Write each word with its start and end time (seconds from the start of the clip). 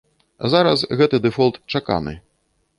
Зараз 0.53 0.85
гэты 1.03 1.21
дэфолт 1.27 1.63
чаканы. 1.71 2.19